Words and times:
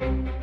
Thank 0.00 0.28
you 0.28 0.37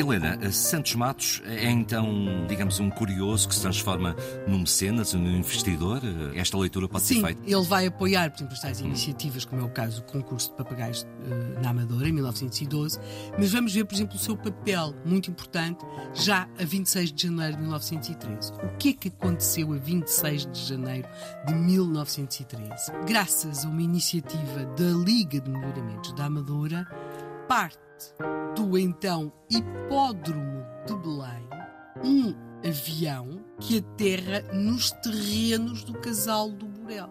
Helena, 0.00 0.50
Santos 0.50 0.94
Matos 0.94 1.42
é 1.44 1.70
então, 1.70 2.46
digamos, 2.48 2.80
um 2.80 2.88
curioso 2.88 3.46
que 3.46 3.54
se 3.54 3.60
transforma 3.60 4.16
num 4.48 4.60
mecenas, 4.60 5.12
num 5.12 5.36
investidor? 5.36 6.00
Esta 6.34 6.56
leitura 6.56 6.88
pode 6.88 7.04
Sim, 7.04 7.16
ser 7.16 7.26
feita? 7.26 7.42
ele 7.44 7.64
vai 7.64 7.86
apoiar, 7.86 8.30
por 8.30 8.38
exemplo, 8.38 8.56
tais 8.60 8.80
iniciativas, 8.80 9.44
como 9.44 9.60
é 9.60 9.64
o 9.64 9.68
caso 9.68 10.00
do 10.00 10.06
concurso 10.10 10.50
de 10.50 10.56
papagaios 10.56 11.02
uh, 11.02 11.62
na 11.62 11.70
Amadora, 11.70 12.08
em 12.08 12.12
1912, 12.12 12.98
mas 13.38 13.52
vamos 13.52 13.74
ver, 13.74 13.84
por 13.84 13.94
exemplo, 13.94 14.16
o 14.16 14.18
seu 14.18 14.36
papel, 14.36 14.94
muito 15.04 15.30
importante, 15.30 15.84
já 16.14 16.48
a 16.58 16.64
26 16.64 17.12
de 17.12 17.22
janeiro 17.26 17.56
de 17.56 17.62
1913. 17.62 18.52
O 18.52 18.76
que 18.78 18.88
é 18.88 18.92
que 18.94 19.08
aconteceu 19.08 19.72
a 19.72 19.76
26 19.76 20.46
de 20.46 20.64
janeiro 20.64 21.08
de 21.46 21.54
1913? 21.54 22.92
Graças 23.06 23.64
a 23.64 23.68
uma 23.68 23.82
iniciativa 23.82 24.64
da 24.76 25.04
Liga 25.04 25.40
de 25.40 25.50
Melhoramentos 25.50 26.12
da 26.14 26.24
Amadora, 26.24 26.86
parte 27.50 27.80
do 28.54 28.78
então 28.78 29.32
Hipódromo 29.50 30.64
de 30.86 30.94
Belém 30.94 31.48
um 32.04 32.32
avião 32.64 33.44
que 33.58 33.78
aterra 33.78 34.42
nos 34.52 34.92
terrenos 34.92 35.82
do 35.82 35.94
casal 35.94 36.48
do 36.52 36.66
Borel. 36.66 37.10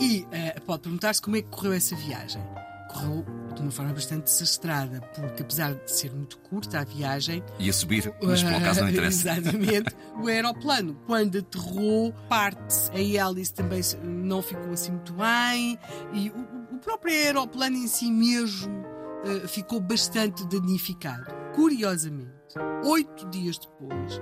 E 0.00 0.22
uh, 0.22 0.60
pode 0.62 0.82
perguntar-se 0.82 1.22
como 1.22 1.36
é 1.36 1.42
que 1.42 1.48
correu 1.50 1.72
essa 1.72 1.94
viagem. 1.94 2.42
Correu 2.90 3.24
de 3.54 3.62
uma 3.62 3.70
forma 3.70 3.92
bastante 3.92 4.24
desastrada, 4.24 5.00
porque 5.14 5.42
apesar 5.42 5.74
de 5.74 5.88
ser 5.88 6.12
muito 6.12 6.36
curta 6.38 6.80
a 6.80 6.84
viagem. 6.84 7.40
Ia 7.60 7.72
subir, 7.72 8.12
mas 8.20 8.42
por 8.42 8.54
acaso 8.54 8.80
não 8.80 8.88
interessa. 8.90 9.30
Exatamente. 9.38 9.94
o 10.20 10.26
aeroplano, 10.26 10.96
quando 11.06 11.38
aterrou, 11.38 12.12
parte, 12.28 12.90
a 12.92 12.98
hélice 12.98 13.54
também 13.54 13.82
não 14.02 14.42
ficou 14.42 14.72
assim 14.72 14.90
muito 14.90 15.12
bem, 15.12 15.78
e 16.12 16.30
o, 16.30 16.74
o 16.74 16.78
próprio 16.80 17.14
aeroplano 17.14 17.76
em 17.76 17.86
si 17.86 18.10
mesmo 18.10 18.95
uh, 19.24 19.48
ficou 19.48 19.80
bastante 19.80 20.46
danificado. 20.46 21.26
Curiosamente, 21.54 22.32
oito 22.84 23.28
dias 23.30 23.58
depois, 23.58 24.20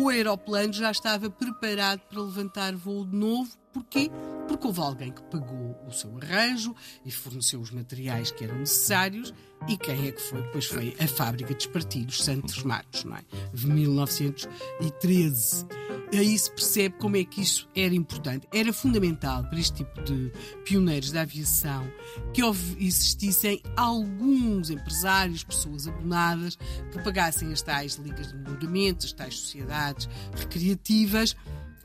o 0.00 0.08
aeroplano 0.08 0.72
já 0.72 0.90
estava 0.90 1.30
preparado 1.30 2.00
para 2.08 2.20
levantar 2.20 2.74
voo 2.74 3.04
de 3.04 3.16
novo. 3.16 3.50
Porquê? 3.72 4.10
Porque 4.48 4.66
houve 4.66 4.80
alguém 4.80 5.12
que 5.12 5.22
pagou 5.24 5.76
o 5.86 5.92
seu 5.92 6.16
arranjo 6.16 6.74
e 7.04 7.10
forneceu 7.10 7.60
os 7.60 7.70
materiais 7.70 8.30
que 8.30 8.44
eram 8.44 8.58
necessários. 8.58 9.34
E 9.68 9.76
quem 9.76 10.08
é 10.08 10.12
que 10.12 10.22
foi? 10.22 10.42
Pois 10.44 10.66
foi 10.66 10.96
a 10.98 11.06
fábrica 11.06 11.54
de 11.54 11.62
espartilhos 11.62 12.22
Santos 12.22 12.62
Matos, 12.62 13.04
não 13.04 13.16
é? 13.16 13.24
De 13.52 13.66
1913 13.66 15.66
aí 16.12 16.38
se 16.38 16.50
percebe 16.50 16.96
como 16.98 17.16
é 17.16 17.24
que 17.24 17.40
isso 17.40 17.68
era 17.74 17.94
importante. 17.94 18.46
Era 18.52 18.72
fundamental 18.72 19.44
para 19.44 19.58
este 19.58 19.84
tipo 19.84 20.02
de 20.02 20.32
pioneiros 20.64 21.10
da 21.10 21.22
aviação 21.22 21.90
que 22.32 22.42
existissem 22.78 23.62
alguns 23.76 24.70
empresários, 24.70 25.42
pessoas 25.42 25.88
abonadas, 25.88 26.56
que 26.90 27.02
pagassem 27.02 27.52
as 27.52 27.62
tais 27.62 27.96
ligas 27.96 28.28
de 28.28 28.36
melhoramento, 28.36 29.06
as 29.06 29.12
tais 29.12 29.38
sociedades 29.38 30.08
recreativas 30.34 31.34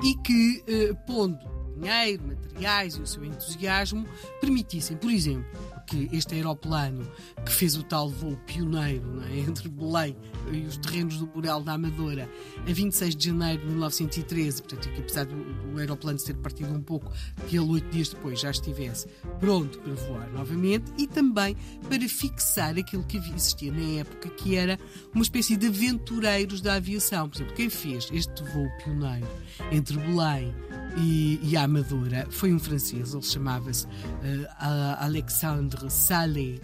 e 0.03 0.15
que, 0.15 0.63
eh, 0.67 0.93
pondo 1.05 1.61
dinheiro, 1.81 2.27
materiais 2.27 2.95
e 2.95 3.01
o 3.01 3.07
seu 3.07 3.25
entusiasmo, 3.25 4.05
permitissem, 4.39 4.95
por 4.97 5.11
exemplo, 5.11 5.45
que 5.81 6.09
este 6.11 6.35
aeroplano 6.35 7.07
que 7.45 7.51
fez 7.51 7.75
o 7.75 7.83
tal 7.83 8.09
voo 8.09 8.37
pioneiro 8.45 9.21
é? 9.23 9.39
entre 9.39 9.69
Belém 9.69 10.15
e 10.51 10.61
os 10.61 10.77
terrenos 10.77 11.17
do 11.17 11.25
Borel 11.27 11.61
da 11.61 11.73
Amadora 11.73 12.29
a 12.67 12.73
26 12.73 13.15
de 13.15 13.25
janeiro 13.25 13.61
de 13.61 13.67
1913, 13.69 14.61
portanto, 14.61 14.89
que 14.89 15.01
apesar 15.01 15.25
do, 15.25 15.35
do 15.35 15.79
aeroplano 15.79 16.19
ter 16.19 16.35
partido 16.35 16.73
um 16.73 16.81
pouco, 16.81 17.11
que 17.47 17.57
ele 17.57 17.69
oito 17.69 17.89
dias 17.89 18.09
depois 18.09 18.39
já 18.39 18.51
estivesse 18.51 19.07
pronto 19.39 19.79
para 19.79 19.93
voar 19.93 20.29
novamente 20.31 20.91
e 20.97 21.07
também 21.07 21.55
para 21.87 22.07
fixar 22.07 22.77
aquilo 22.77 23.03
que 23.03 23.17
existia 23.17 23.71
na 23.71 23.99
época, 23.99 24.29
que 24.29 24.55
era 24.55 24.79
uma 25.13 25.23
espécie 25.23 25.57
de 25.57 25.67
aventureiros 25.67 26.61
da 26.61 26.75
aviação. 26.75 27.29
Por 27.29 27.37
exemplo, 27.37 27.55
quem 27.55 27.69
fez 27.69 28.09
este 28.11 28.43
voo 28.43 28.69
pioneiro 28.83 29.27
entre 29.71 29.97
Belém 29.97 30.53
e, 30.97 31.39
e 31.43 31.55
a 31.55 31.63
Amadora 31.63 32.27
foi 32.29 32.53
um 32.53 32.59
francês, 32.59 33.13
ele 33.13 33.23
chamava-se 33.23 33.85
uh, 33.85 33.89
Alexandre 34.99 35.70
Salé 35.89 36.59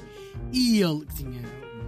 e 0.51 0.81
ele 0.81 1.06
que 1.06 1.16
tinha 1.16 1.41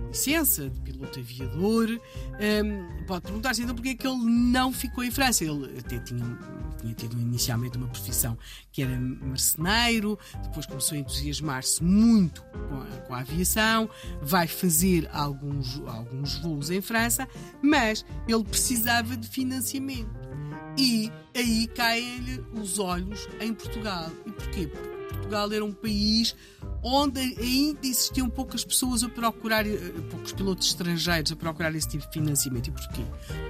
licença 0.09 0.69
de 0.69 0.79
piloto 0.81 1.19
aviador. 1.19 1.89
Um, 1.89 3.05
pode 3.05 3.21
perguntar-se 3.21 3.61
então 3.61 3.75
porque 3.75 3.89
é 3.89 3.95
que 3.95 4.07
ele 4.07 4.17
não 4.17 4.73
ficou 4.73 5.03
em 5.03 5.11
França. 5.11 5.45
Ele 5.45 5.77
até 5.79 5.99
tinha, 5.99 6.37
tinha 6.81 6.93
tido 6.93 7.19
inicialmente 7.19 7.77
uma 7.77 7.87
profissão 7.87 8.37
que 8.71 8.81
era 8.81 8.99
marceneiro, 8.99 10.17
depois 10.43 10.65
começou 10.65 10.97
a 10.97 10.99
entusiasmar-se 10.99 11.83
muito 11.83 12.43
com 12.43 12.81
a, 12.81 12.85
com 13.01 13.13
a, 13.13 13.19
aviação, 13.19 13.89
vai 14.21 14.47
fazer 14.47 15.09
alguns, 15.13 15.81
alguns 15.87 16.37
voos 16.39 16.69
em 16.69 16.81
França, 16.81 17.27
mas 17.61 18.05
ele 18.27 18.43
precisava 18.43 19.15
de 19.15 19.27
financiamento. 19.27 20.29
E 20.77 21.11
aí 21.35 21.67
caem-lhe 21.67 22.43
os 22.53 22.79
olhos 22.79 23.27
em 23.39 23.53
Portugal. 23.53 24.09
E 24.25 24.31
porquê? 24.31 24.67
Porque 24.67 24.99
Portugal 25.29 25.51
era 25.51 25.63
um 25.63 25.71
país 25.71 26.35
onde 26.83 27.19
ainda 27.19 27.85
existiam 27.85 28.29
poucas 28.29 28.63
pessoas 28.63 29.03
a 29.03 29.09
procurar, 29.09 29.65
eh, 29.67 29.77
poucos 30.09 30.31
pilotos 30.31 30.67
estrangeiros 30.67 31.31
a 31.31 31.35
procurar 31.35 31.73
esse 31.75 31.87
tipo 31.89 32.05
de 32.05 32.13
financiamento. 32.13 32.67
E 32.67 32.71
porquê? 32.71 33.01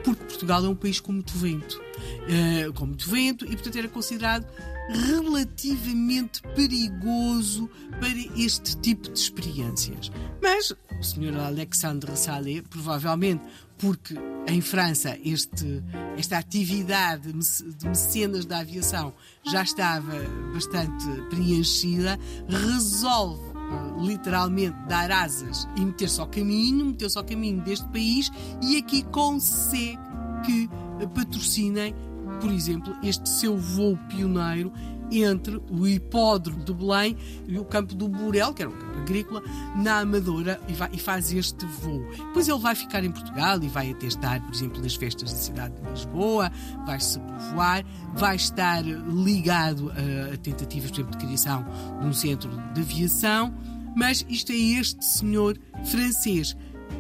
Porque 0.04 0.24
Portugal 0.26 0.66
é 0.66 0.70
um 0.70 0.76
país 0.76 1.00
com 1.00 1.12
muito 1.12 1.34
vento. 1.34 1.80
Uh, 1.80 2.74
com 2.74 2.86
muito 2.86 3.10
vento 3.10 3.46
e, 3.46 3.50
portanto, 3.50 3.78
era 3.78 3.88
considerado 3.90 4.48
relativamente 4.90 6.42
perigoso 6.56 7.70
para 8.00 8.40
este 8.42 8.78
tipo 8.78 9.10
de 9.10 9.20
experiências. 9.20 10.12
Mas 10.42 10.72
o 10.72 11.04
Sr. 11.04 11.38
Alexandre 11.38 12.16
Salé, 12.16 12.62
provavelmente 12.62 13.44
porque 13.78 14.16
em 14.50 14.62
França 14.62 15.18
este, 15.24 15.84
esta 16.18 16.38
atividade 16.38 17.32
de 17.32 17.88
mecenas 17.88 18.46
da 18.46 18.60
aviação 18.60 19.14
já 19.44 19.62
estava 19.62 20.14
bastante 20.54 21.06
preenchida, 21.30 22.18
resolve 22.48 23.42
eh, 23.42 24.02
literalmente 24.02 24.76
dar 24.88 25.12
asas 25.12 25.68
e 25.76 25.82
meter-se 25.82 26.20
ao 26.20 26.28
caminho, 26.28 26.88
meter-se 26.88 27.18
ao 27.18 27.24
caminho 27.24 27.62
deste 27.64 27.88
país 27.90 28.32
e 28.62 28.78
aqui 28.78 29.04
consegue 29.04 30.00
que 30.46 30.70
patrocinem, 31.14 31.94
por 32.42 32.52
exemplo, 32.52 32.96
este 33.04 33.30
seu 33.30 33.58
voo 33.58 33.98
pioneiro 34.10 34.72
entre 35.12 35.62
o 35.70 35.88
hipódromo 35.88 36.64
de 36.64 36.74
Belém 36.74 37.18
e 37.48 37.58
o 37.58 37.66
campo 37.66 37.96
do 37.96 38.08
Burel, 38.08 38.54
que 38.54 38.62
era 38.62 38.70
um 38.70 38.78
campo 38.78 39.00
agrícola, 39.00 39.44
na 39.76 40.00
Amadora, 40.00 40.60
e, 40.68 40.74
vai, 40.74 40.90
e 40.94 41.00
faz 41.00 41.34
este 41.34 41.66
voo. 41.66 42.06
Depois 42.12 42.48
ele 42.48 42.60
vai 42.60 42.76
ficar 42.76 43.04
em 43.04 43.12
Portugal 43.12 43.62
e 43.62 43.68
vai 43.68 43.92
atestar, 43.92 44.42
por 44.46 44.54
exemplo, 44.54 44.82
nas 44.82 44.96
festas 44.96 45.32
da 45.32 45.38
cidade 45.38 45.74
de 45.82 45.90
Lisboa, 45.90 46.52
vai 46.86 47.00
se 47.00 47.20
povoar, 47.20 47.84
vai 48.16 48.36
estar 48.36 48.84
ligado 48.84 49.92
a, 49.92 50.34
a 50.34 50.38
tentativas, 50.38 50.92
por 50.92 50.98
exemplo, 50.98 51.18
de 51.18 51.26
criação 51.26 51.66
de 52.00 52.06
um 52.06 52.14
centro 52.14 52.50
de 52.74 52.82
aviação, 52.82 53.54
mas 53.96 54.26
isto 54.30 54.52
é 54.52 54.56
este 54.56 55.04
senhor 55.04 55.58
francês 55.86 56.56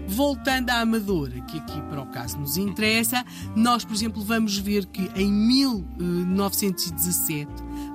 Voltando 0.07 0.69
à 0.71 0.81
Amadora, 0.81 1.39
que 1.41 1.59
aqui 1.59 1.79
para 1.83 2.01
o 2.01 2.07
caso 2.07 2.39
nos 2.39 2.57
interessa, 2.57 3.23
nós, 3.55 3.85
por 3.85 3.93
exemplo, 3.93 4.23
vamos 4.23 4.57
ver 4.57 4.87
que 4.87 5.07
em 5.15 5.31
1917 5.31 7.47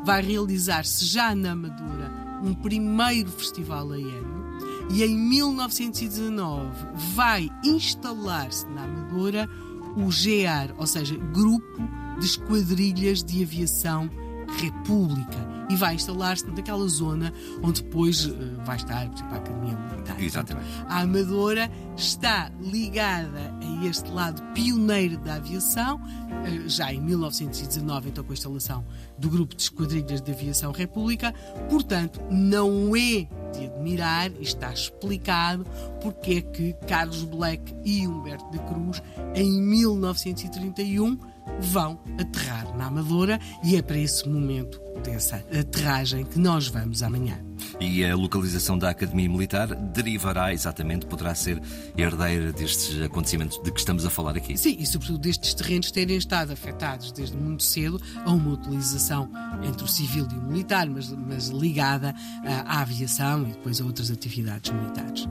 vai 0.05 0.23
realizar-se 0.23 1.05
já 1.05 1.35
na 1.35 1.53
Amadora 1.53 2.13
um 2.43 2.55
primeiro 2.55 3.31
festival 3.31 3.93
aéreo 3.93 4.45
e 4.91 5.03
em 5.03 5.17
1919 5.17 6.71
vai 7.15 7.49
instalar-se 7.65 8.67
na 8.67 8.85
Amadora 8.85 9.49
o 9.97 10.11
GEAR, 10.11 10.75
ou 10.77 10.87
seja, 10.87 11.17
Grupo 11.17 11.89
de 12.19 12.27
Esquadrilhas 12.27 13.23
de 13.23 13.43
Aviação 13.43 14.11
República 14.59 15.55
e 15.71 15.77
vai 15.77 15.95
instalar-se 15.95 16.47
naquela 16.47 16.87
zona 16.87 17.33
onde 17.63 17.83
depois 17.83 18.27
uh, 18.27 18.37
vai 18.65 18.77
estar, 18.77 19.09
por 19.09 19.15
exemplo, 19.17 19.35
a 19.35 19.39
Academia 19.39 19.77
Militar. 19.77 20.23
Exatamente. 20.23 20.69
a 20.87 21.01
Amadora 21.01 21.71
está 21.97 22.51
ligada 22.61 23.57
a 23.61 23.64
este 23.87 24.11
lado 24.11 24.43
pioneiro 24.53 25.19
da 25.19 25.35
aviação, 25.35 25.97
uh, 25.97 26.69
já 26.69 26.93
em 26.93 27.01
1919, 27.01 28.11
então 28.11 28.25
com 28.25 28.33
a 28.33 28.35
instalação 28.35 28.85
do 29.19 29.29
Grupo 29.29 29.55
de 29.55 29.63
Esquadrilhas 29.63 30.21
de 30.21 30.33
Aviação 30.33 30.73
República, 30.73 31.35
portanto, 31.69 32.21
não 32.31 32.95
é 32.97 33.27
de 33.53 33.67
admirar, 33.67 34.31
e 34.33 34.43
está 34.43 34.73
explicado 34.73 35.65
porque 36.01 36.35
é 36.35 36.41
que 36.41 36.73
Carlos 36.87 37.23
Black 37.25 37.75
e 37.85 38.07
Humberto 38.07 38.51
da 38.51 38.59
Cruz, 38.59 39.03
em 39.35 39.61
1931, 39.61 41.19
vão 41.61 41.99
aterrar 42.19 42.77
na 42.77 42.87
Amadora 42.87 43.39
e 43.63 43.77
é 43.77 43.83
para 43.83 43.99
esse 43.99 44.29
momento 44.29 44.81
dessa 45.03 45.37
aterragem 45.37 46.25
que 46.25 46.39
nós 46.39 46.69
vamos 46.69 47.03
amanhã. 47.03 47.39
E 47.81 48.05
a 48.05 48.17
localização 48.17 48.79
da 48.79 48.91
Academia 48.91 49.29
Militar 49.29 49.75
derivará 49.75 50.53
exatamente, 50.53 51.07
poderá 51.07 51.35
ser 51.35 51.61
herdeira 51.97 52.53
destes 52.53 53.01
acontecimentos 53.03 53.61
de 53.63 53.71
que 53.71 53.79
estamos 53.79 54.05
a 54.05 54.11
falar 54.11 54.37
aqui. 54.37 54.57
Sim, 54.57 54.77
e 54.79 54.87
sobretudo 54.87 55.19
destes 55.19 55.55
terrenos 55.55 55.91
terem 55.91 56.17
estado 56.17 56.53
afetados 56.53 57.13
desde 57.13 57.37
muito 57.37 57.63
cedo 57.63 58.01
a 58.25 58.31
uma 58.31 58.51
utilização 58.53 59.31
entre 59.63 59.85
o 59.85 59.89
civil 59.89 60.27
e 60.31 60.39
o 60.39 60.43
militar, 60.43 60.89
mas, 60.89 61.11
mas 61.11 61.49
ligada 61.49 62.15
à, 62.45 62.79
à 62.79 62.81
aviação 62.81 63.43
e 63.43 63.53
depois 63.53 63.81
a 63.81 63.85
outras 63.85 64.11
atividades 64.11 64.71
militares. 64.73 65.29